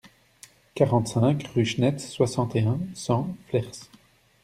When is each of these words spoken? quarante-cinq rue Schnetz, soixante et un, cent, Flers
quarante-cinq 0.73 1.45
rue 1.53 1.63
Schnetz, 1.63 2.07
soixante 2.09 2.55
et 2.55 2.61
un, 2.61 2.79
cent, 2.95 3.27
Flers 3.49 3.69